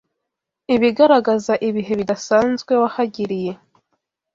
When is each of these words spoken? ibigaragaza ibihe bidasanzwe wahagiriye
ibigaragaza 0.75 1.53
ibihe 1.67 1.93
bidasanzwe 1.99 2.73
wahagiriye 2.81 3.53